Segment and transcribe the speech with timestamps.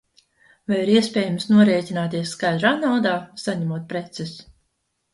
[0.71, 3.15] Vai ir iespējams norēķināties skaidrā naudā,
[3.47, 4.39] saņemot preces?